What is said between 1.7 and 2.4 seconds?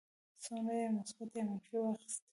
واخیستی شم.